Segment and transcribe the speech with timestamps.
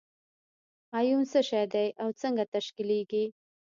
[0.99, 3.25] ایون څه شی دی او څنګه تشکیلیږي؟